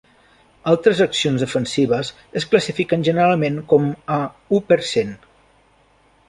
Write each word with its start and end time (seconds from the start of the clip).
Altres 0.69 1.01
accions 1.05 1.43
defensives 1.43 2.09
es 2.41 2.47
classifiquen 2.53 3.05
generalment 3.09 3.61
com 3.75 3.87
a 4.17 4.19
"u 4.59 4.63
per 4.73 4.79
cent". 4.95 5.15